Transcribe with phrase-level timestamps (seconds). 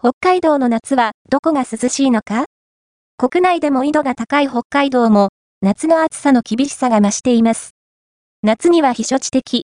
[0.00, 2.44] 北海道の夏はどこが涼しいのか？
[3.16, 7.70] 国内でも緯度が高い北海道も夏の暑さの厳しさが増しています。
[8.44, 9.56] 夏には避暑地的、